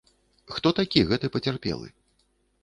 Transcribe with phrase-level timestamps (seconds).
[0.55, 1.93] Хто такі гэты пацярпелы?